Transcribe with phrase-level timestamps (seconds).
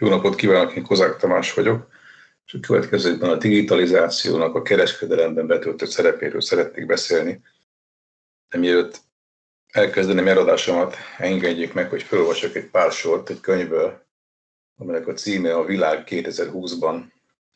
[0.00, 1.88] Jó napot kívánok, én Kozák Tamás vagyok,
[2.46, 7.40] és a következőkben a digitalizációnak a kereskedelemben betöltött szerepéről szeretnék beszélni.
[8.48, 9.00] De mielőtt
[9.72, 14.06] elkezdeném eladásomat, engedjék meg, hogy felolvasok egy pár sort egy könyvből,
[14.76, 17.02] aminek a címe a Világ 2020-ban,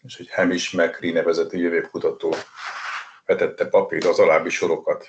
[0.03, 2.35] és egy Hamish McCree nevezetű jövőkutató
[3.27, 5.09] vetette papírra az alábbi sorokat.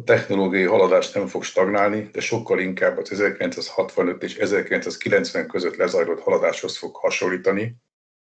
[0.00, 6.20] A technológiai haladás nem fog stagnálni, de sokkal inkább az 1965 és 1990 között lezajlott
[6.20, 7.76] haladáshoz fog hasonlítani,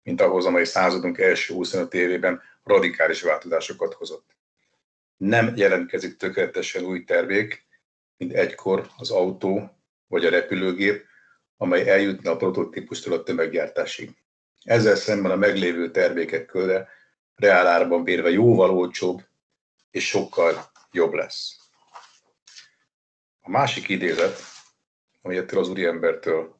[0.04, 4.36] mint ahhoz, amely századunk első 25 évében radikális változásokat hozott.
[5.18, 7.66] Nem jelentkezik tökéletesen új tervék,
[8.18, 11.06] mint egykor az autó vagy a repülőgép,
[11.58, 14.10] amely eljutna a prototípustól a tömeggyártásig.
[14.64, 16.90] Ezzel szemben a meglévő termékek köre
[17.36, 19.22] reálárban bérve jóval olcsóbb
[19.92, 21.66] és sokkal jobb lesz.
[23.48, 24.40] A másik idézet,
[25.22, 26.56] ami ettől az úriembertől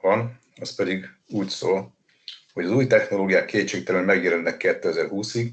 [0.00, 1.96] van, az pedig úgy szól,
[2.52, 5.50] hogy az új technológiák kétségtelenül megjelennek 2020-ig,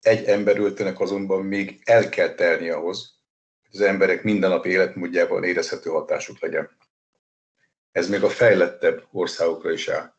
[0.00, 3.18] egy emberöltőnek azonban még el kell telni ahhoz,
[3.66, 6.70] hogy az emberek mindennapi életmódjában érezhető hatásuk legyen.
[7.92, 10.14] Ez még a fejlettebb országokra is áll.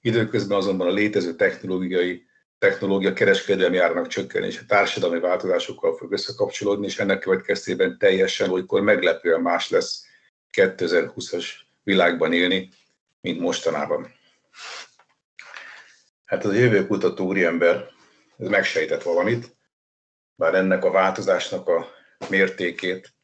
[0.00, 2.26] Időközben azonban a létező technológiai
[2.58, 9.70] technológia kereskedelmi árnak csökkenése társadalmi változásokkal fog összekapcsolódni, és ennek következtében teljesen olykor meglepően más
[9.70, 10.04] lesz
[10.52, 11.46] 2020-as
[11.82, 12.68] világban élni,
[13.20, 14.14] mint mostanában.
[16.24, 17.90] Hát az a jövőkutató úriember
[18.38, 19.56] ez megsejtett valamit,
[20.34, 21.88] bár ennek a változásnak a
[22.28, 23.14] mértékét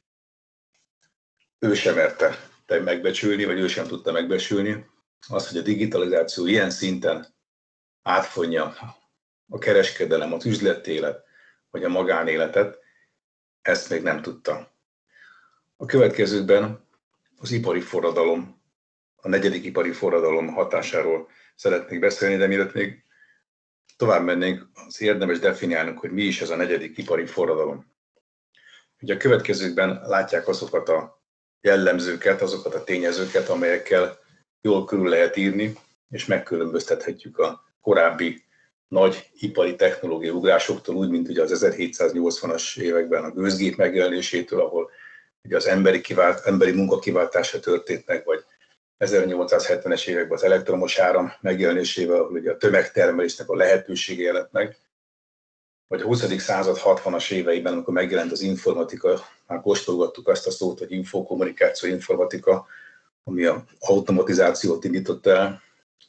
[1.58, 4.86] ő sem merte megbecsülni, vagy ő sem tudta megbecsülni.
[5.28, 7.34] Az, hogy a digitalizáció ilyen szinten
[8.02, 8.74] átfonja
[9.52, 11.24] a kereskedelem, az üzletélet,
[11.70, 12.78] vagy a magánéletet,
[13.62, 14.72] ezt még nem tudta.
[15.76, 16.88] A következőkben
[17.36, 18.62] az ipari forradalom,
[19.16, 23.04] a negyedik ipari forradalom hatásáról szeretnék beszélni, de mielőtt még
[23.96, 27.92] tovább mennénk, az érdemes definiálnunk, hogy mi is ez a negyedik ipari forradalom.
[29.00, 31.22] Ugye a következőkben látják azokat a
[31.60, 34.18] jellemzőket, azokat a tényezőket, amelyekkel
[34.60, 35.76] jól körül lehet írni,
[36.08, 38.50] és megkülönböztethetjük a korábbi
[38.92, 44.90] nagy ipari technológiai ugrásoktól, úgy, mint ugye az 1780-as években a gőzgép megjelenésétől, ahol
[45.42, 48.44] ugye az emberi, kivált, emberi munka kiváltása történt meg, vagy
[48.98, 54.76] 1870-es években az elektromos áram megjelenésével, ahol ugye a tömegtermelésnek a lehetősége jelent meg,
[55.86, 56.40] vagy a 20.
[56.40, 62.66] század 60-as éveiben, amikor megjelent az informatika, már kóstolgattuk azt a szót, hogy infokommunikáció, informatika,
[63.24, 65.62] ami a automatizációt indította el,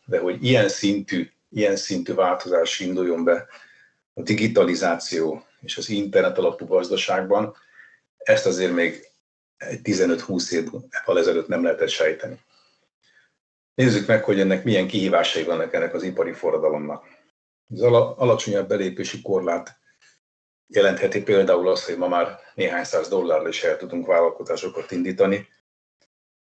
[0.06, 3.48] de hogy ilyen szintű ilyen szintű változás induljon be
[4.14, 7.56] a digitalizáció és az internet alapú gazdaságban,
[8.18, 9.08] ezt azért még
[9.58, 12.40] egy 15-20 évvel ezelőtt nem lehetett sejteni.
[13.74, 17.06] Nézzük meg, hogy ennek milyen kihívásai vannak ennek az ipari forradalomnak.
[17.70, 19.78] Az alacsonyabb belépési korlát
[20.68, 25.48] jelentheti például azt, hogy ma már néhány száz dollárra is el tudunk vállalkozásokat indítani.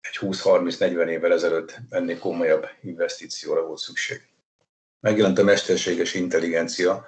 [0.01, 4.28] Egy 20-30-40 évvel ezelőtt ennél komolyabb investícióra volt szükség
[5.01, 7.07] megjelent a mesterséges intelligencia.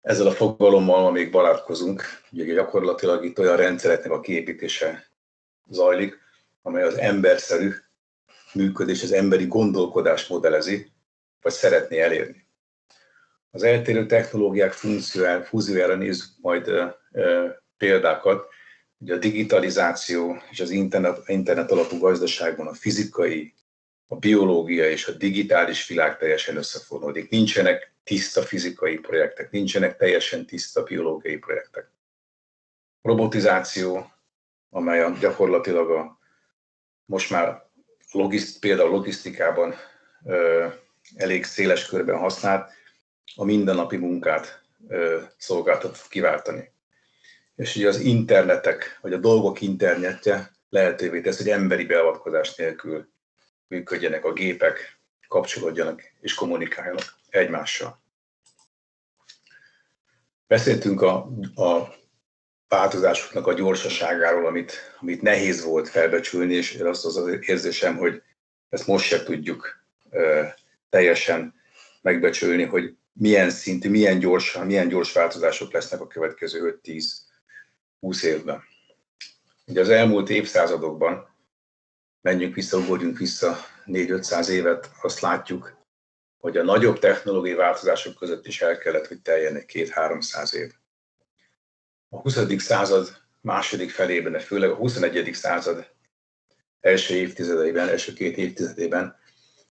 [0.00, 5.06] Ezzel a fogalommal ma még barátkozunk, ugye gyakorlatilag itt olyan rendszereknek a kiépítése
[5.68, 6.18] zajlik,
[6.62, 7.72] amely az emberszerű
[8.52, 10.92] működés, az emberi gondolkodás modellezi,
[11.42, 12.46] vagy szeretné elérni.
[13.50, 14.72] Az eltérő technológiák
[15.44, 16.70] fúziójára nézzük majd
[17.76, 18.46] példákat.
[18.98, 23.54] Ugye a digitalizáció és az internet, internet alapú gazdaságban a fizikai
[24.06, 27.30] a biológia és a digitális világ teljesen összefonódik.
[27.30, 31.90] Nincsenek tiszta fizikai projektek, nincsenek teljesen tiszta biológiai projektek.
[33.02, 34.12] Robotizáció,
[34.70, 36.18] amely a, gyakorlatilag a,
[37.04, 37.62] most már
[38.12, 39.74] logiszt, például logisztikában
[40.24, 40.66] ö,
[41.16, 42.70] elég széles körben használt,
[43.34, 46.72] a mindennapi munkát ö, szolgáltat kiváltani.
[47.56, 53.12] És ugye az internetek, vagy a dolgok internetje lehetővé tesz, hogy emberi beavatkozás nélkül
[53.68, 58.02] működjenek a gépek, kapcsolódjanak és kommunikáljanak egymással.
[60.46, 61.14] Beszéltünk a,
[61.54, 61.94] a
[62.68, 68.22] változásoknak a gyorsaságáról, amit, amit nehéz volt felbecsülni, és azt az, az érzésem, hogy
[68.68, 70.42] ezt most se tudjuk ö,
[70.88, 71.54] teljesen
[72.02, 76.80] megbecsülni, hogy milyen szintű, milyen gyors, milyen gyors változások lesznek a következő
[78.02, 78.62] 5-10-20 évben.
[79.66, 81.33] Ugye az elmúlt évszázadokban
[82.24, 83.56] menjünk vissza, ugorjunk vissza
[83.86, 85.76] 4-500 évet, azt látjuk,
[86.38, 90.72] hogy a nagyobb technológiai változások között is el kellett, hogy teljenek két-háromszáz év.
[92.08, 92.62] A 20.
[92.62, 95.34] század második felében, főleg a 21.
[95.34, 95.90] század
[96.80, 99.16] első évtizedeiben, első két évtizedében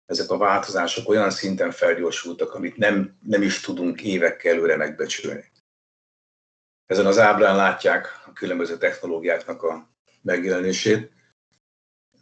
[0.05, 5.51] ezek a változások olyan szinten felgyorsultak, amit nem, nem is tudunk évekkel előre megbecsülni.
[6.85, 9.89] Ezen az ábrán látják a különböző technológiáknak a
[10.21, 11.17] megjelenését,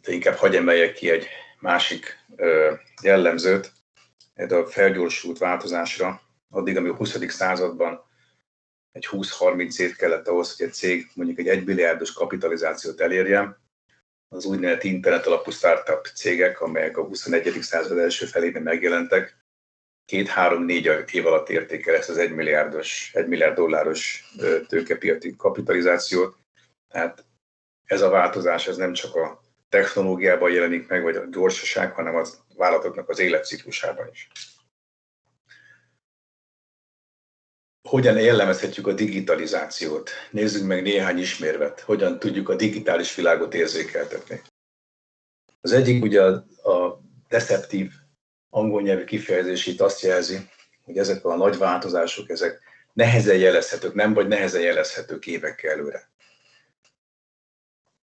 [0.02, 1.26] de inkább hagyj emeljek ki egy
[1.60, 2.24] másik
[3.02, 3.72] jellemzőt,
[4.34, 7.30] ez a felgyorsult változásra, addig, ami a 20.
[7.30, 8.06] században
[8.92, 13.56] egy 20-30 év kellett ahhoz, hogy egy cég mondjuk egy 1 milliárdos kapitalizációt elérjen,
[14.28, 17.62] az úgynevezett internet alapú startup cégek, amelyek a 21.
[17.62, 19.36] század első felében megjelentek,
[20.04, 24.32] két-három-négy év alatt érték el ezt az 1 milliárdos, 1 milliárd dolláros
[24.68, 26.36] tőkepiaci kapitalizációt.
[26.88, 27.24] Tehát
[27.84, 32.26] ez a változás ez nem csak a technológiában jelenik meg, vagy a gyorsaság, hanem a
[32.56, 34.28] vállalatoknak az életciklusában is.
[37.88, 40.10] Hogyan jellemezhetjük a digitalizációt?
[40.30, 41.80] Nézzük meg néhány ismérvet.
[41.80, 44.40] Hogyan tudjuk a digitális világot érzékeltetni?
[45.60, 46.32] Az egyik ugye a,
[46.70, 47.92] a deceptív
[48.50, 50.48] angol nyelvű kifejezés itt azt jelzi,
[50.84, 52.60] hogy ezek a nagy változások, ezek
[52.92, 56.10] nehezen jelezhetők, nem vagy nehezen jelezhetők évekkel előre.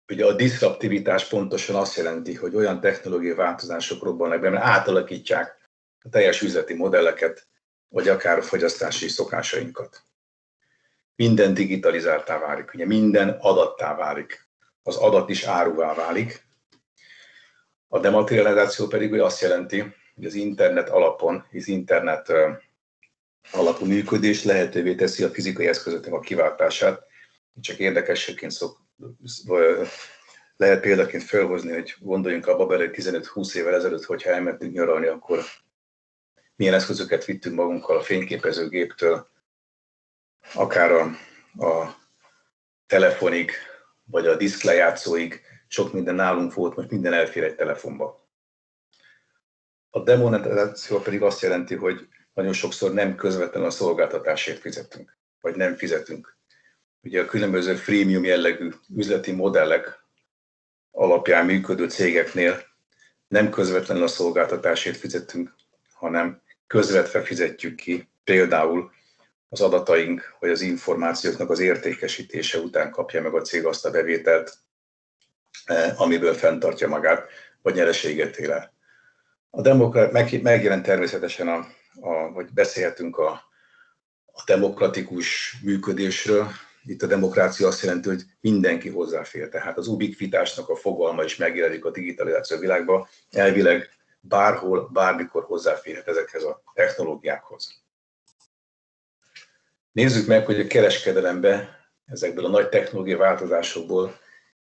[0.07, 5.69] Ugye a diszruptivitás pontosan azt jelenti, hogy olyan technológiai változások robbannak be, mert átalakítják
[6.03, 7.47] a teljes üzleti modelleket,
[7.87, 10.03] vagy akár a fogyasztási szokásainkat.
[11.15, 14.47] Minden digitalizáltá válik, ugye minden adattá válik.
[14.83, 16.45] Az adat is áruvá válik.
[17.87, 22.31] A dematerializáció pedig ugye azt jelenti, hogy az internet alapon, az internet
[23.51, 27.03] alapú működés lehetővé teszi a fizikai eszközöknek a kiváltását.
[27.61, 28.80] Csak érdekességként szok,
[30.55, 35.39] lehet példaként felhozni, hogy gondoljunk abba bele, hogy 15-20 évvel ezelőtt, hogyha elmentünk nyaralni, akkor
[36.55, 39.29] milyen eszközöket vittünk magunkkal a fényképezőgéptől,
[40.53, 41.01] akár a,
[41.65, 41.95] a
[42.87, 43.51] telefonig,
[44.03, 48.29] vagy a diszklejátszóig, sok minden nálunk volt, most minden elfér egy telefonba.
[49.89, 55.75] A demonetizáció pedig azt jelenti, hogy nagyon sokszor nem közvetlenül a szolgáltatásért fizetünk, vagy nem
[55.75, 56.37] fizetünk.
[57.03, 59.99] Ugye a különböző freemium jellegű üzleti modellek
[60.91, 62.63] alapján működő cégeknél
[63.27, 65.53] nem közvetlenül a szolgáltatásért fizetünk,
[65.93, 68.91] hanem közvetve fizetjük ki például
[69.49, 74.57] az adataink vagy az információknak az értékesítése után kapja meg a cég azt a bevételt,
[75.65, 77.29] eh, amiből fenntartja magát,
[77.61, 78.73] vagy nyereséget él el.
[79.49, 81.67] A demokrat, meg, megjelent természetesen, a,
[81.99, 83.29] a, vagy beszélhetünk a,
[84.25, 86.51] a demokratikus működésről.
[86.85, 89.49] Itt a demokrácia azt jelenti, hogy mindenki hozzáfér.
[89.49, 93.07] Tehát az ubiquitásnak a fogalma is megjelenik a digitalizáció világban.
[93.31, 93.89] Elvileg
[94.19, 97.81] bárhol, bármikor hozzáférhet ezekhez a technológiákhoz.
[99.91, 101.69] Nézzük meg, hogy a kereskedelemben
[102.05, 104.19] ezekből a nagy technológiai változásokból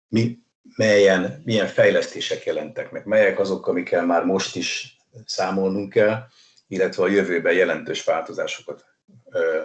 [0.08, 0.40] mi,
[0.76, 6.24] melyen, milyen fejlesztések jelentek meg, melyek azok, amikkel már most is számolnunk kell,
[6.68, 8.86] illetve a jövőben jelentős változásokat
[9.30, 9.62] ö,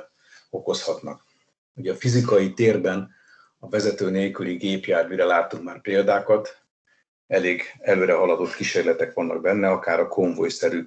[0.50, 1.25] okozhatnak.
[1.76, 3.14] Ugye a fizikai térben
[3.58, 6.58] a vezető nélküli gépjárműre látunk már példákat,
[7.26, 10.86] elég előre haladott kísérletek vannak benne, akár a konvojszerű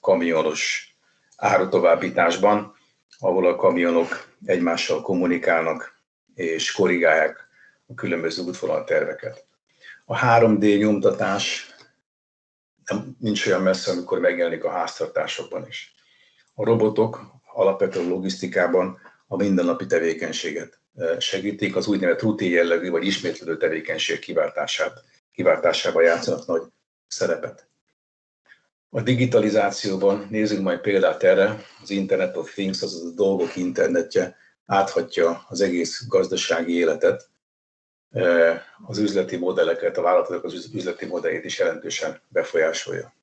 [0.00, 0.94] kamionos
[1.36, 2.74] árutovábbításban,
[3.18, 6.00] ahol a kamionok egymással kommunikálnak
[6.34, 7.48] és korrigálják
[7.86, 9.46] a különböző útvonal terveket.
[10.04, 11.74] A 3D nyomtatás
[12.84, 15.94] nem, nincs olyan messze, amikor megjelenik a háztartásokban is.
[16.54, 17.20] A robotok
[17.52, 18.98] alapvetően logisztikában
[19.32, 20.78] a mindennapi tevékenységet
[21.18, 26.62] segítik, az úgynevezett rutin jellegű vagy ismétlődő tevékenység kiváltását kiváltásában játszanak nagy
[27.06, 27.66] szerepet.
[28.90, 34.36] A digitalizációban nézzük majd példát erre, az Internet of Things, azaz a dolgok internetje
[34.66, 37.28] áthatja az egész gazdasági életet,
[38.86, 43.14] az üzleti modelleket, a vállalatok az üzleti modelljét is jelentősen befolyásolja.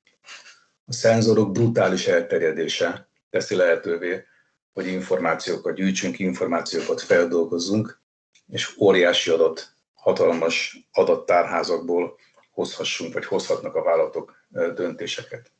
[0.86, 4.24] A szenzorok brutális elterjedése teszi lehetővé,
[4.72, 8.00] hogy információkat gyűjtsünk, információkat feldolgozzunk,
[8.46, 12.18] és óriási adat hatalmas adattárházakból
[12.50, 14.34] hozhassunk, vagy hozhatnak a vállalatok
[14.74, 15.52] döntéseket.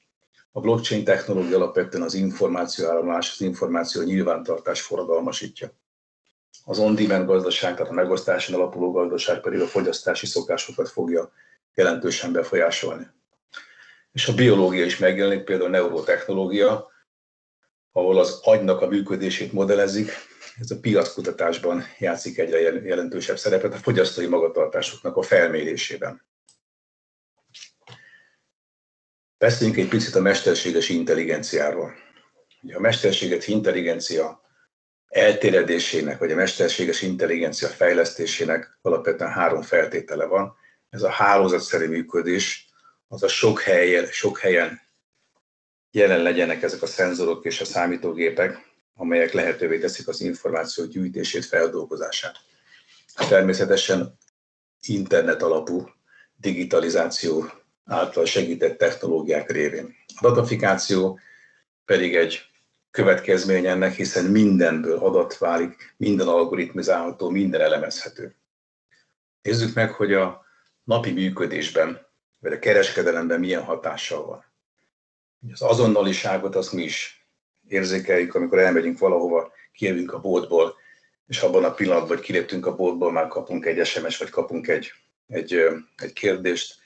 [0.53, 5.73] A blockchain technológia alapvetően az információáramlás, az információ nyilvántartás forradalmasítja.
[6.65, 11.33] Az on-demand gazdaság, tehát a megosztáson alapuló gazdaság pedig a fogyasztási szokásokat fogja
[11.75, 13.07] jelentősen befolyásolni.
[14.13, 16.90] És a biológia is megjelenik, például a neurotechnológia,
[17.93, 20.11] ahol az agynak a működését modellezik,
[20.61, 26.29] ez a piackutatásban játszik egyre jelentősebb szerepet a fogyasztói magatartásoknak a felmérésében.
[29.39, 31.95] Beszéljünk egy picit a mesterséges intelligenciáról.
[32.63, 34.41] Ugye a mesterséges intelligencia
[35.09, 40.57] eltéredésének, vagy a mesterséges intelligencia fejlesztésének alapvetően három feltétele van.
[40.89, 42.69] ez a hálózatszerű működés,
[43.09, 44.81] az a sok helyen, sok helyen
[45.91, 52.37] jelen legyenek ezek a szenzorok és a számítógépek, amelyek lehetővé teszik az információ gyűjtését, feldolgozását.
[53.29, 54.19] Természetesen
[54.81, 55.89] internet alapú
[56.37, 57.51] digitalizáció
[57.85, 59.95] által segített technológiák révén.
[60.15, 61.19] A datafikáció
[61.85, 62.41] pedig egy
[62.91, 68.35] következmény ennek, hiszen mindenből adat válik, minden algoritmizálható, minden elemezhető.
[69.43, 70.45] Nézzük meg, hogy a
[70.85, 72.07] napi működésben,
[72.39, 74.50] vagy a kereskedelemben milyen hatással van.
[75.53, 77.27] Az azonnaliságot azt mi is
[77.69, 80.75] érzékeljük, amikor elmegyünk valahova, kijövünk a boltból,
[81.27, 84.93] és abban a pillanatban, hogy kiléptünk a boltból, már kapunk egy SMS, vagy kapunk egy,
[85.27, 85.53] egy,
[85.97, 86.79] egy kérdést,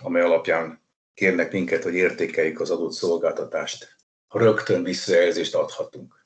[0.00, 0.82] amely alapján
[1.14, 3.96] kérnek minket, hogy értékeljük az adott szolgáltatást.
[4.28, 6.24] Rögtön visszajelzést adhatunk.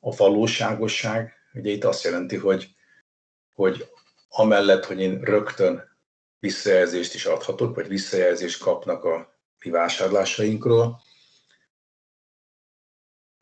[0.00, 2.74] A valóságosság, ugye itt azt jelenti, hogy,
[3.54, 3.88] hogy
[4.28, 5.96] amellett, hogy én rögtön
[6.38, 11.00] visszajelzést is adhatok, vagy visszajelzést kapnak a mi vásárlásainkról,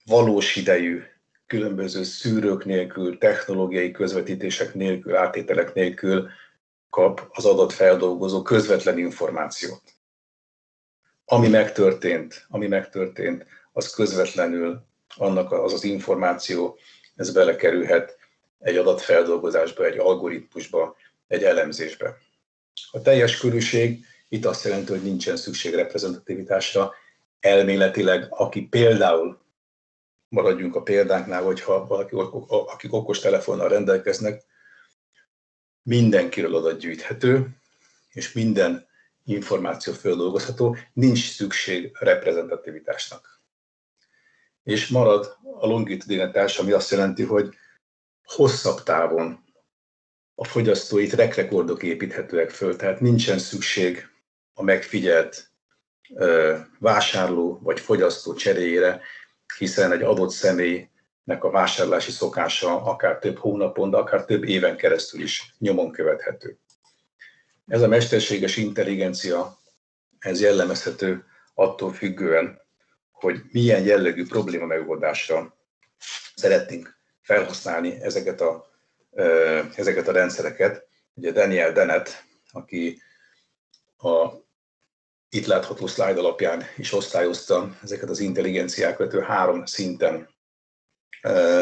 [0.04, 1.02] valós idejű,
[1.46, 6.28] különböző szűrők nélkül, technológiai közvetítések nélkül, átételek nélkül
[6.90, 9.82] kap az adott feldolgozó közvetlen információt.
[11.24, 14.84] Ami megtörtént, ami megtörtént, az közvetlenül
[15.16, 16.78] annak az az információ,
[17.16, 18.18] ez belekerülhet
[18.58, 20.96] egy adatfeldolgozásba, egy algoritmusba,
[21.26, 22.18] egy elemzésbe.
[22.90, 26.92] A teljes körűség itt azt jelenti, hogy nincsen szükség reprezentativitásra.
[27.40, 29.40] Elméletileg, aki például,
[30.28, 32.16] maradjunk a példánknál, hogyha valaki,
[32.48, 34.44] akik okos telefonnal rendelkeznek,
[35.82, 37.48] mindenkiről adat gyűjthető,
[38.08, 38.86] és minden
[39.24, 43.40] információ földolgozható, nincs szükség reprezentativitásnak.
[44.62, 47.54] És marad a longitudinatás, ami azt jelenti, hogy
[48.24, 49.44] hosszabb távon
[50.34, 54.15] a fogyasztói track építhetőek föl, tehát nincsen szükség
[54.58, 55.50] a megfigyelt
[56.78, 59.00] vásárló vagy fogyasztó cseréjére,
[59.58, 65.22] hiszen egy adott személynek a vásárlási szokása akár több hónapon, de akár több éven keresztül
[65.22, 66.58] is nyomon követhető.
[67.66, 69.58] Ez a mesterséges intelligencia,
[70.18, 72.60] ez jellemezhető attól függően,
[73.10, 75.56] hogy milyen jellegű probléma megoldásra
[76.34, 78.66] szeretnénk felhasználni ezeket a,
[79.74, 80.86] ezeket a rendszereket.
[81.14, 83.02] Ugye Daniel Dennett, aki
[83.96, 84.44] a
[85.36, 90.28] itt látható szlájd alapján is osztályozta ezeket az intelligenciákat, ő három szinten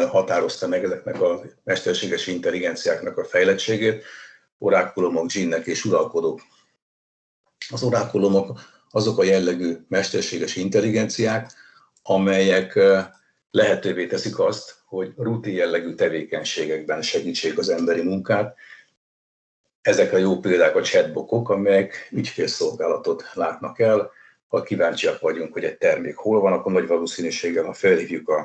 [0.09, 4.03] határozta meg ezeknek a mesterséges intelligenciáknak a fejlettségét,
[4.57, 6.41] orákulumok, zsinnek és uralkodók.
[7.69, 11.51] Az orákulumok azok a jellegű mesterséges intelligenciák,
[12.03, 12.79] amelyek
[13.51, 18.55] lehetővé teszik azt, hogy rutin jellegű tevékenységekben segítsék az emberi munkát,
[19.85, 24.11] ezek a jó példák a chatbokok, amelyek ügyfélszolgálatot látnak el.
[24.47, 28.39] Ha kíváncsiak vagyunk, hogy egy termék hol van, akkor nagy valószínűséggel, ha felhívjuk a,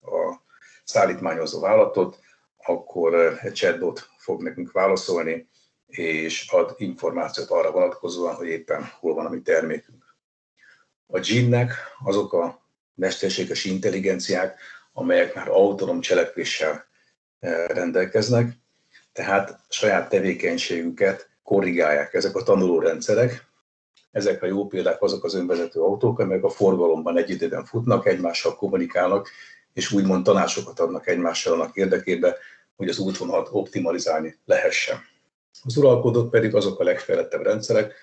[0.00, 0.42] a
[0.84, 2.18] szállítmányozó vállalatot,
[2.56, 5.48] akkor egy chatbot fog nekünk válaszolni,
[5.86, 10.16] és ad információt arra vonatkozóan, hogy éppen hol van a mi termékünk.
[11.06, 11.72] A GIN-nek
[12.04, 12.62] azok a
[12.94, 14.60] mesterséges intelligenciák,
[14.92, 16.86] amelyek már autonóm cselekvéssel
[17.38, 18.64] eh, rendelkeznek,
[19.16, 23.44] tehát saját tevékenységüket korrigálják ezek a tanulórendszerek.
[24.10, 28.56] Ezek a jó példák azok az önvezető autók, amelyek a forgalomban egy időben futnak, egymással
[28.56, 29.30] kommunikálnak,
[29.72, 32.34] és úgymond tanácsokat adnak egymással annak érdekében,
[32.76, 34.96] hogy az útvonalat optimalizálni lehessen.
[35.64, 37.94] Az uralkodók pedig azok a legfejlettebb rendszerek,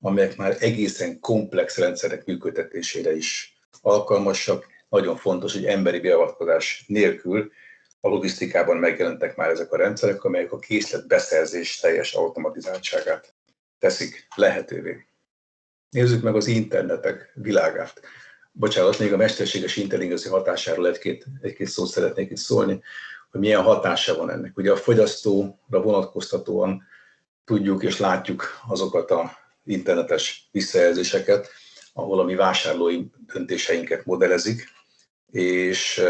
[0.00, 4.66] amelyek már egészen komplex rendszerek működtetésére is alkalmasak.
[4.88, 7.50] Nagyon fontos, hogy emberi beavatkozás nélkül
[8.00, 13.34] a logisztikában megjelentek már ezek a rendszerek, amelyek a készlet beszerzés teljes automatizáltságát
[13.78, 15.04] teszik lehetővé.
[15.90, 18.00] Nézzük meg az internetek világát.
[18.52, 22.82] Bocsánat, még a mesterséges intelligencia hatásáról egy-két, egy-két szót szeretnék itt szólni,
[23.30, 24.56] hogy milyen hatása van ennek.
[24.56, 26.82] Ugye a fogyasztóra vonatkoztatóan
[27.44, 29.30] tudjuk és látjuk azokat a
[29.64, 31.50] internetes visszajelzéseket,
[31.92, 34.68] ahol a mi vásárlói döntéseinket modellezik,
[35.30, 36.02] és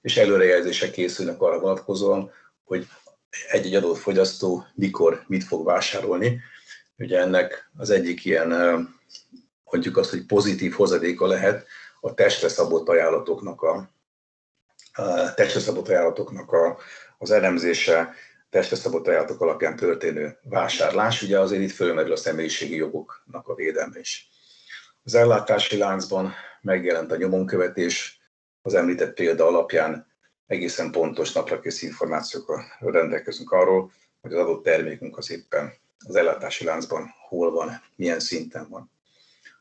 [0.00, 2.30] és előrejelzések készülnek arra vonatkozóan,
[2.64, 2.86] hogy
[3.50, 6.40] egy-egy adott fogyasztó mikor mit fog vásárolni.
[6.98, 8.48] Ugye ennek az egyik ilyen,
[9.70, 11.66] mondjuk azt, hogy pozitív hozadéka lehet
[12.00, 13.90] a testre szabott ajánlatoknak a,
[14.92, 16.78] a testre szabott ajánlatoknak a,
[17.18, 18.14] az elemzése,
[18.50, 23.98] testre szabott ajánlatok alapján történő vásárlás, ugye azért itt fölmerül a személyiségi jogoknak a védelme
[23.98, 24.28] is.
[25.04, 28.17] Az ellátási láncban megjelent a nyomonkövetés,
[28.68, 30.06] az említett példa alapján
[30.46, 35.72] egészen pontos naprakész információkkal rendelkezünk arról, hogy az adott termékünk az éppen
[36.06, 38.90] az ellátási láncban hol van, milyen szinten van.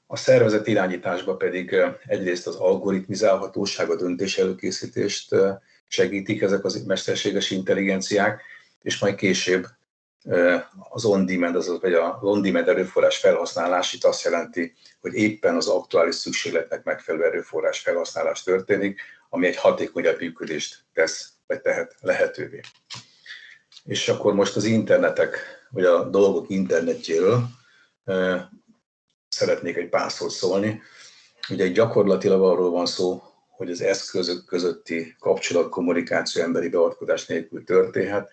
[0.07, 5.35] A szervezet irányításban pedig egyrészt az algoritmizálhatóság, a döntés előkészítést
[5.87, 8.41] segítik ezek az mesterséges intelligenciák,
[8.81, 9.65] és majd később
[10.89, 16.15] az on-demand, azaz vagy a on-demand erőforrás felhasználás itt azt jelenti, hogy éppen az aktuális
[16.15, 22.61] szükségletnek megfelelő erőforrás felhasználás történik, ami egy hatékonyabb működést tesz, vagy tehet lehetővé.
[23.83, 27.43] És akkor most az internetek, vagy a dolgok internetjéről
[29.29, 30.81] szeretnék egy pár szót szólni.
[31.49, 38.29] Ugye gyakorlatilag arról van szó, hogy az eszközök közötti kapcsolat, kommunikáció emberi beavatkozás nélkül történhet.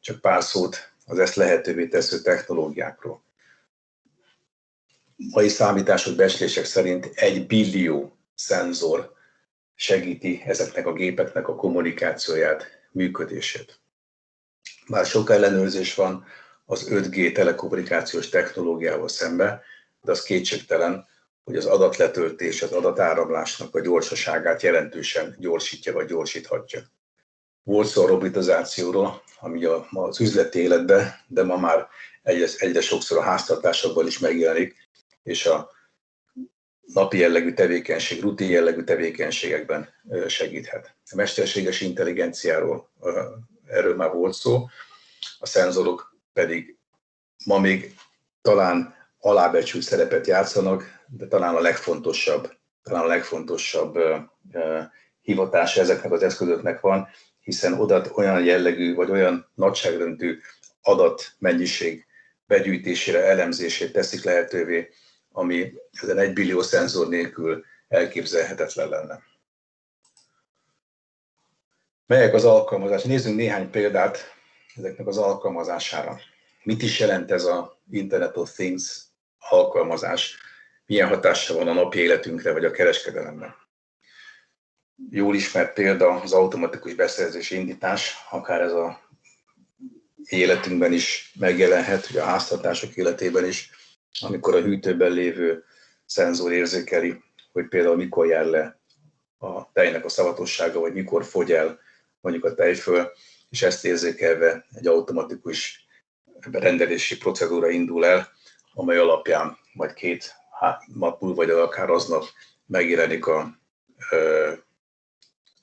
[0.00, 3.22] Csak pár szót az ezt lehetővé tesző technológiákról.
[5.16, 9.12] Mai számítások, becslések szerint egy billió szenzor
[9.74, 13.80] segíti ezeknek a gépeknek a kommunikációját, működését.
[14.86, 16.24] Már sok ellenőrzés van
[16.64, 19.62] az 5G telekommunikációs technológiával szembe,
[20.02, 21.06] de az kétségtelen,
[21.44, 26.80] hogy az adatletöltés, az adatáramlásnak a gyorsaságát jelentősen gyorsítja vagy gyorsíthatja.
[27.70, 31.88] Volt szó a robotizációról, ami a, az üzleti életben, de ma már
[32.22, 34.88] egyre, egyre sokszor a háztartásokban is megjelenik,
[35.22, 35.70] és a
[36.80, 39.88] napi jellegű tevékenység, rutin jellegű tevékenységekben
[40.26, 40.94] segíthet.
[41.10, 42.90] A mesterséges intelligenciáról
[43.66, 44.66] erről már volt szó,
[45.38, 46.76] a szenzorok pedig
[47.44, 47.94] ma még
[48.42, 53.98] talán alábecsült szerepet játszanak, de talán a legfontosabb, talán a legfontosabb
[55.20, 57.08] hivatása ezeknek az eszközöknek van,
[57.40, 60.40] hiszen oda olyan jellegű vagy olyan nagyságrendű
[60.82, 62.06] adatmennyiség
[62.46, 64.88] begyűjtésére, elemzését teszik lehetővé,
[65.32, 69.22] ami ezen egy billió szenzor nélkül elképzelhetetlen lenne.
[72.06, 73.02] Melyek az alkalmazás?
[73.02, 74.34] Nézzünk néhány példát
[74.76, 76.20] ezeknek az alkalmazására.
[76.62, 79.02] Mit is jelent ez a Internet of Things
[79.38, 80.36] alkalmazás?
[80.86, 83.59] Milyen hatása van a napi életünkre vagy a kereskedelemre?
[85.08, 89.00] Jól ismert példa az automatikus beszerzési indítás, akár ez a
[90.24, 93.70] életünkben is megjelenhet, hogy a háztartások életében is,
[94.20, 95.64] amikor a hűtőben lévő
[96.06, 98.78] szenzor érzékeli, hogy például mikor jár le
[99.38, 101.78] a tejnek a szavatossága, vagy mikor fogy el
[102.20, 103.12] mondjuk a tejföl,
[103.50, 105.86] és ezt érzékelve egy automatikus
[106.50, 108.28] rendelési procedúra indul el,
[108.74, 110.34] amely alapján majd két
[110.94, 112.24] nap múlva, vagy akár aznap
[112.66, 113.58] megjelenik a,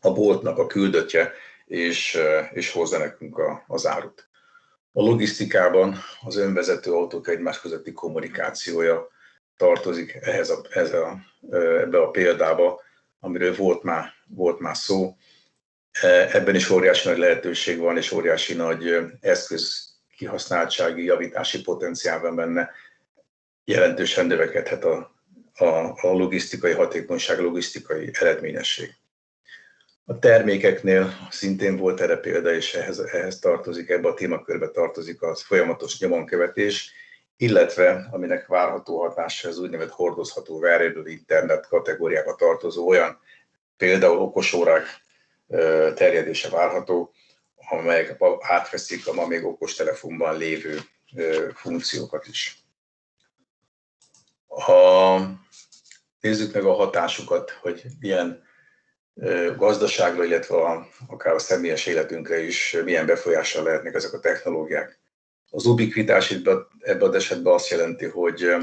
[0.07, 1.33] a boltnak a küldöttje,
[1.65, 2.17] és,
[2.53, 4.29] és hozza nekünk a, az árut.
[4.91, 9.07] A logisztikában az önvezető autók egymás közötti kommunikációja
[9.57, 11.17] tartozik ehhez a, ehhez a,
[11.51, 12.81] ebbe a példába,
[13.19, 15.15] amiről volt már, volt már szó.
[16.31, 22.71] Ebben is óriási nagy lehetőség van, és óriási nagy eszköz kihasználtsági, javítási potenciál van benne.
[23.63, 25.15] Jelentősen növekedhet a,
[25.53, 25.65] a,
[26.07, 28.95] a logisztikai hatékonyság, logisztikai eredményesség.
[30.09, 35.41] A termékeknél szintén volt erre példa, és ehhez, ehhez tartozik, ebbe a témakörbe tartozik az
[35.41, 36.91] folyamatos nyomonkövetés,
[37.37, 43.19] illetve aminek várható hatása az úgynevezett hordozható variable internet kategóriába tartozó olyan
[43.77, 44.85] például okosórák
[45.95, 47.13] terjedése várható,
[47.55, 50.79] amelyek átveszik a ma még okostelefonban lévő
[51.53, 52.63] funkciókat is.
[54.47, 55.21] Ha
[56.19, 58.45] nézzük meg a hatásukat, hogy milyen
[59.57, 64.99] gazdaságra, illetve a, akár a személyes életünkre is milyen befolyással lehetnek ezek a technológiák.
[65.49, 66.31] Az ubiquitás
[66.79, 68.55] ebben az esetben azt jelenti, hogy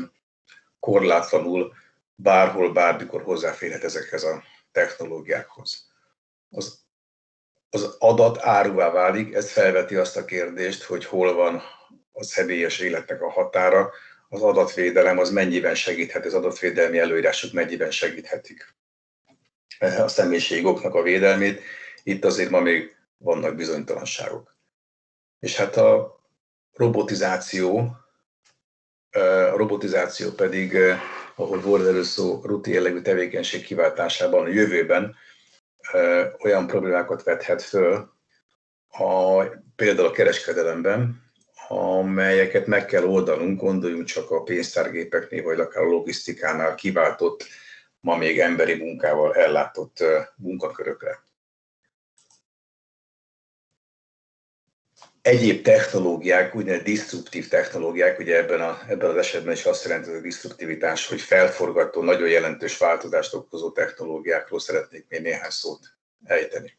[0.81, 1.73] korlátlanul
[2.15, 5.89] bárhol, bármikor hozzáférhet ezekhez a technológiákhoz.
[6.51, 6.79] Az,
[7.71, 11.63] az adat áruvá válik, ez felveti azt a kérdést, hogy hol van
[12.13, 13.91] a személyes életnek a határa,
[14.29, 18.75] az adatvédelem az mennyiben segíthet, az adatvédelmi előírások mennyiben segíthetik
[19.79, 21.63] a személyiségoknak a védelmét.
[22.03, 24.57] Itt azért ma még vannak bizonytalanságok.
[25.39, 26.21] És hát a
[26.73, 27.97] robotizáció,
[29.53, 30.77] a robotizáció pedig,
[31.35, 35.17] ahogy volt előszó, rutin jellegű tevékenység kiváltásában a jövőben
[36.39, 38.13] olyan problémákat vethet föl,
[38.89, 39.43] a,
[39.77, 41.23] például a kereskedelemben,
[41.69, 47.47] amelyeket meg kell oldanunk, gondoljunk csak a pénztárgépeknél, vagy akár a logisztikánál kiváltott
[48.05, 50.05] ma még emberi munkával ellátott
[50.37, 51.23] munkakörökre.
[55.23, 60.21] Egyéb technológiák, úgynevezett disruptív technológiák, ugye ebben, a, ebben az esetben is azt jelenti a
[60.21, 65.81] disruptivitás, hogy felforgató, nagyon jelentős változást okozó technológiákról szeretnék még néhány szót
[66.25, 66.79] ejteni.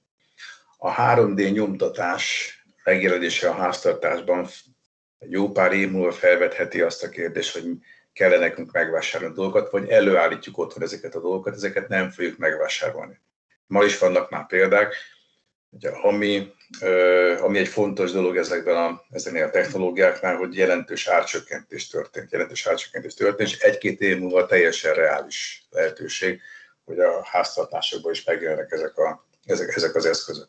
[0.77, 4.47] A 3D nyomtatás megjelenése a háztartásban
[5.19, 7.65] jó pár év múlva felvetheti azt a kérdést, hogy
[8.15, 13.19] kellene nekünk megvásárolni dolgokat, vagy előállítjuk otthon ezeket a dolgokat, ezeket nem fogjuk megvásárolni.
[13.67, 14.95] Ma is vannak már példák,
[15.69, 16.53] ugye, ami,
[17.41, 23.13] ami egy fontos dolog ezekben a, ezeknél a technológiáknál, hogy jelentős árcsökkentés történt, jelentős árcsökkentés
[23.13, 26.41] történt, és egy-két év múlva teljesen reális lehetőség,
[26.85, 30.47] hogy a háztartásokban is megjelennek ezek, a, ezek, ezek az eszközök.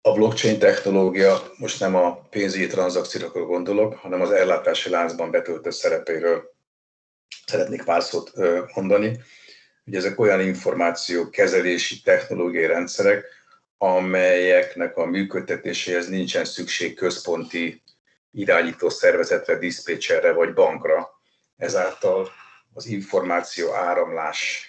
[0.00, 6.54] A blockchain technológia most nem a pénzügyi tranzakciókról gondolok, hanem az ellátási láncban betöltött szerepéről
[7.46, 8.32] szeretnék pár szót
[8.74, 9.20] mondani.
[9.84, 13.24] Ugye ezek olyan információ kezelési technológiai rendszerek,
[13.78, 17.82] amelyeknek a működtetéséhez nincsen szükség központi
[18.30, 21.08] irányító szervezetre, diszpécserre vagy bankra.
[21.56, 22.28] Ezáltal
[22.74, 24.68] az információ áramlás,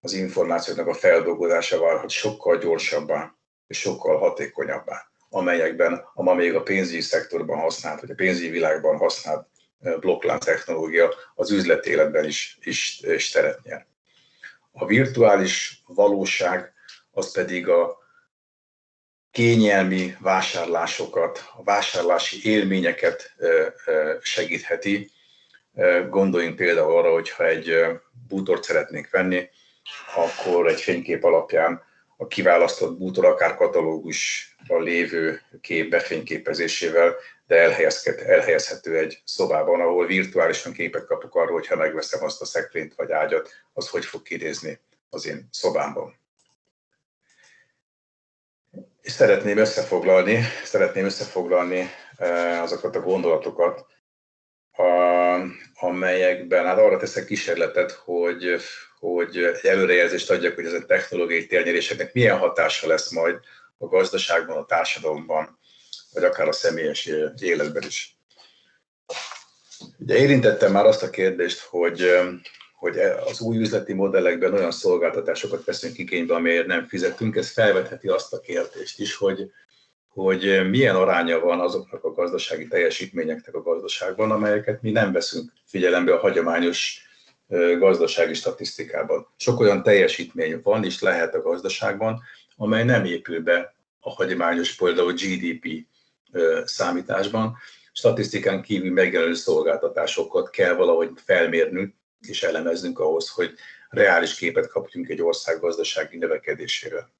[0.00, 3.35] az információknak a feldolgozása várhat sokkal gyorsabban
[3.66, 8.96] és sokkal hatékonyabbá, amelyekben a ma még a pénzügyi szektorban használt, vagy a pénzügyi világban
[8.96, 9.48] használt
[10.00, 13.86] blokklánc technológia az üzleti életben is, is, is teret nyer.
[14.72, 16.72] A virtuális valóság
[17.10, 17.98] az pedig a
[19.30, 23.34] kényelmi vásárlásokat, a vásárlási élményeket
[24.20, 25.10] segítheti.
[26.08, 27.74] Gondoljunk például arra, hogy ha egy
[28.28, 29.48] bútort szeretnénk venni,
[30.14, 31.82] akkor egy fénykép alapján
[32.16, 37.14] a kiválasztott bútor akár katalógusban lévő kép befényképezésével,
[37.46, 37.56] de
[38.26, 43.12] elhelyezhető egy szobában, ahol virtuálisan képet kapok arról, hogy ha megveszem azt a szekrényt vagy
[43.12, 46.14] ágyat, az hogy fog kinézni az én szobámban.
[49.02, 53.86] És szeretném összefoglalni, szeretném összefoglalni eh, azokat a gondolatokat,
[55.78, 58.56] amelyekben hát arra teszek kísérletet, hogy,
[58.98, 63.36] hogy egy előrejelzést adjak, hogy ez a technológiai térnyeréseknek milyen hatása lesz majd
[63.78, 65.58] a gazdaságban, a társadalomban,
[66.12, 67.10] vagy akár a személyes
[67.40, 68.18] életben is.
[69.98, 72.18] Ugye érintettem már azt a kérdést, hogy,
[72.74, 78.32] hogy az új üzleti modellekben olyan szolgáltatásokat veszünk igénybe, amelyért nem fizetünk, ez felvetheti azt
[78.32, 79.50] a kérdést is, hogy,
[80.16, 86.12] hogy milyen aránya van azoknak a gazdasági teljesítményeknek a gazdaságban, amelyeket mi nem veszünk figyelembe
[86.12, 87.00] a hagyományos
[87.78, 89.26] gazdasági statisztikában.
[89.36, 92.22] Sok olyan teljesítmény van és lehet a gazdaságban,
[92.56, 95.86] amely nem épül be a hagyományos például GDP
[96.64, 97.56] számításban.
[97.92, 101.94] Statisztikán kívül megjelenő szolgáltatásokat kell valahogy felmérnünk
[102.28, 103.54] és elemeznünk ahhoz, hogy
[103.88, 107.14] reális képet kapjunk egy ország gazdasági növekedéséről.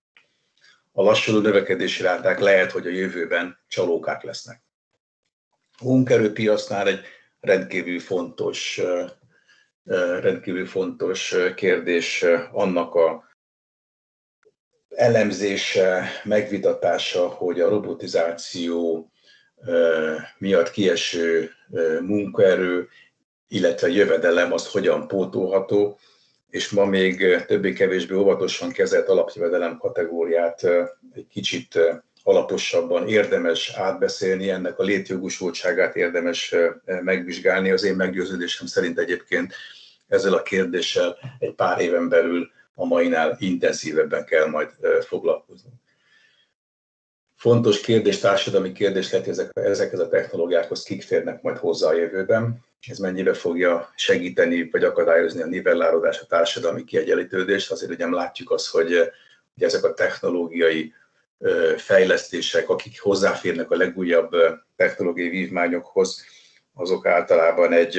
[0.99, 4.63] A lassuló növekedési ráták lehet, hogy a jövőben csalókák lesznek.
[5.79, 7.01] A munkerőpiacnál egy
[7.41, 8.81] rendkívül fontos
[10.21, 13.29] rendkívül fontos kérdés annak a
[14.89, 19.11] elemzése, megvitatása, hogy a robotizáció
[20.39, 21.51] miatt kieső
[22.01, 22.89] munkaerő,
[23.49, 25.99] illetve jövedelem az hogyan pótolható,
[26.51, 30.65] és ma még többé-kevésbé óvatosan kezelt alapjövedelem kategóriát
[31.15, 31.79] egy kicsit
[32.23, 36.55] alaposabban érdemes átbeszélni, ennek a létjogosultságát érdemes
[36.85, 37.71] megvizsgálni.
[37.71, 39.55] Az én meggyőződésem szerint egyébként
[40.07, 45.71] ezzel a kérdéssel egy pár éven belül a mainál intenzívebben kell majd foglalkozni.
[47.37, 52.65] Fontos kérdés, társadalmi kérdés lehet, ezek, ezekhez a technológiákhoz kik férnek majd hozzá a jövőben.
[52.89, 57.71] Ez mennyire fogja segíteni vagy akadályozni a nivellálódás, a társadalmi kiegyenlítődést.
[57.71, 58.89] Azért ugye látjuk azt, hogy,
[59.55, 60.95] hogy ezek a technológiai
[61.77, 64.31] fejlesztések, akik hozzáférnek a legújabb
[64.77, 66.25] technológiai vívmányokhoz,
[66.75, 67.99] azok általában egy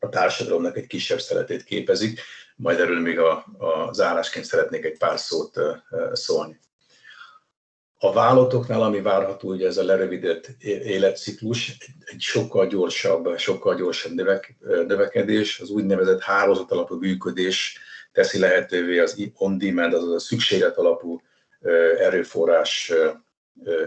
[0.00, 2.20] a társadalomnak egy kisebb szeretét képezik.
[2.56, 5.60] Majd erről még a, a zárásként szeretnék egy pár szót
[6.12, 6.58] szólni.
[8.00, 14.56] A vállalatoknál, ami várható, hogy ez a lerövidített életciklus, egy sokkal gyorsabb, sokkal gyorsabb növek,
[14.60, 17.78] növekedés, az úgynevezett hálózat alapú működés
[18.12, 21.20] teszi lehetővé az on-demand, azaz a szükséglet alapú
[21.98, 22.92] erőforrás,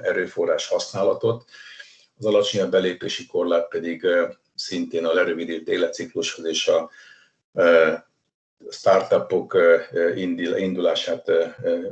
[0.02, 1.44] erőforrás használatot.
[2.18, 4.08] Az alacsonyabb belépési korlát pedig
[4.56, 6.90] szintén a lerövidített életciklushoz és a
[8.70, 9.58] startupok
[10.58, 11.32] indulását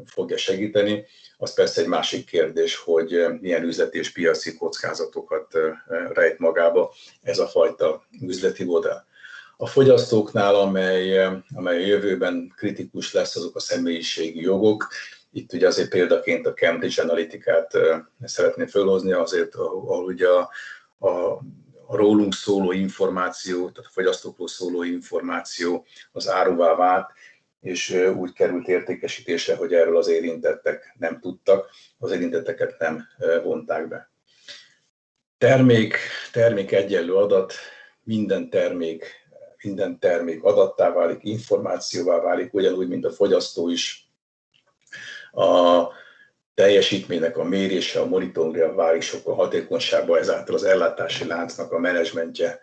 [0.06, 1.06] fogja segíteni.
[1.38, 5.54] Az persze egy másik kérdés, hogy milyen üzleti és piaci kockázatokat
[6.14, 9.04] rejt magába ez a fajta üzleti modell.
[9.58, 14.88] A fogyasztóknál, amely, amely a jövőben kritikus lesz, azok a személyiségi jogok.
[15.32, 17.78] Itt ugye azért példaként a Cambridge Analytica-t
[18.24, 20.50] szeretném fölhozni, azért, ahol ugye a,
[21.08, 21.40] a
[21.92, 27.12] a rólunk szóló információ, tehát a fogyasztókról szóló információ az áruvá vált,
[27.62, 33.08] és úgy került értékesítésre, hogy erről az érintettek nem tudtak, az érintetteket nem
[33.44, 34.12] vonták be.
[35.38, 35.98] termék,
[36.32, 37.54] termék egyenlő adat,
[38.04, 39.06] minden termék,
[39.64, 44.10] minden termék adattá válik, információvá válik, ugyanúgy, mint a fogyasztó is.
[45.32, 45.88] A
[46.60, 52.62] teljesítménynek a mérése, a monitorja válik sokkal hatékonysábbá, ezáltal az ellátási láncnak a menedzsmentje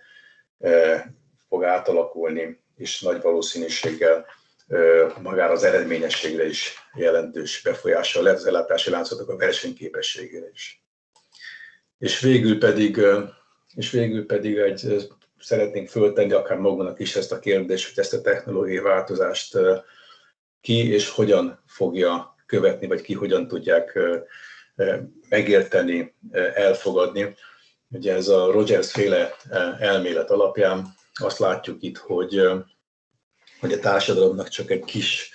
[1.49, 4.27] fog átalakulni, és nagy valószínűséggel
[5.23, 10.85] magára az eredményességre is jelentős befolyással lesz az ellátási láncoknak a versenyképességére is.
[11.99, 13.01] És végül pedig,
[13.75, 15.09] és végül pedig egy,
[15.41, 19.59] szeretnénk föltenni akár magunknak is ezt a kérdést, hogy ezt a technológiai változást
[20.61, 23.99] ki és hogyan fogja követni, vagy ki hogyan tudják
[25.29, 26.15] megérteni,
[26.55, 27.35] elfogadni.
[27.89, 29.37] Ugye ez a Rogers féle
[29.79, 32.49] elmélet alapján azt látjuk itt, hogy,
[33.61, 35.31] hogy a társadalomnak csak egy kis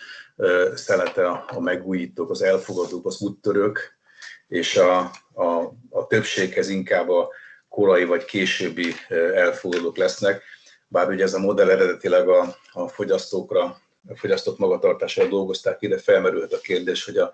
[0.75, 3.99] szelete a megújítók, az elfogadók, az úttörők,
[4.47, 4.99] és a,
[5.33, 7.29] a, a többséghez inkább a
[7.69, 8.93] korai vagy későbbi
[9.33, 10.43] elfogadók lesznek,
[10.87, 16.53] bár ugye ez a modell eredetileg a, a fogyasztókra, a fogyasztók magatartására dolgozták ide, felmerült
[16.53, 17.33] a kérdés, hogy a,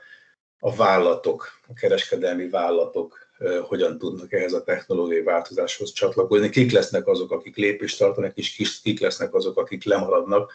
[0.60, 3.28] a vállalatok, a kereskedelmi vállalatok
[3.62, 9.00] hogyan tudnak ehhez a technológiai változáshoz csatlakozni, kik lesznek azok, akik lépést tartanak, és kik
[9.00, 10.54] lesznek azok, akik lemaradnak,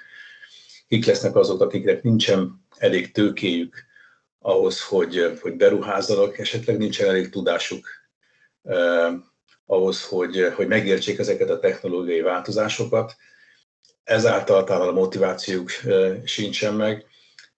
[0.88, 3.84] kik lesznek azok, akiknek nincsen elég tőkéjük
[4.38, 7.88] ahhoz, hogy, hogy beruházzanak, esetleg nincsen elég tudásuk
[8.62, 9.12] eh,
[9.66, 13.16] ahhoz, hogy, hogy megértsék ezeket a technológiai változásokat.
[14.04, 15.70] Ezáltal talán a motivációk
[16.24, 17.06] sincsen meg,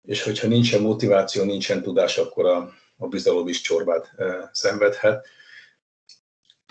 [0.03, 4.15] és hogyha nincsen motiváció, nincsen tudás, akkor a, a bizalom is csorbát
[4.53, 5.27] szenvedhet.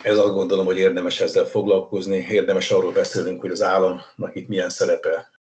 [0.04, 4.70] Ez azt gondolom, hogy érdemes ezzel foglalkozni, érdemes arról beszélnünk, hogy az államnak itt milyen
[4.70, 5.32] szerepe,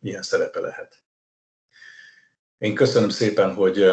[0.00, 1.02] milyen szerepe lehet.
[2.58, 3.92] Én köszönöm szépen, hogy,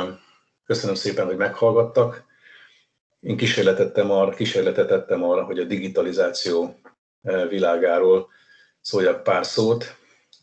[0.65, 2.25] köszönöm szépen, hogy meghallgattak.
[3.19, 6.79] Én kísérletettem arra, kísérletetettem arra, hogy a digitalizáció
[7.49, 8.29] világáról
[8.87, 9.95] szóljak pár szót,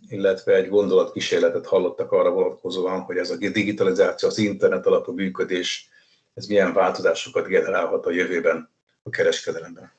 [0.08, 5.88] illetve egy gondolatkísérletet hallottak arra vonatkozóan, hogy ez a digitalizáció, az internet alapú működés,
[6.34, 8.70] ez milyen változásokat generálhat a jövőben
[9.02, 9.92] a kereskedelemben.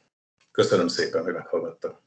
[0.51, 2.04] Köszönöm szépen, hogy meghallgattak.